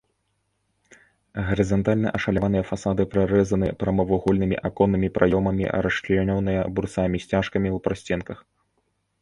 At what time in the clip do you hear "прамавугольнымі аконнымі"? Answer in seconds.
3.83-5.13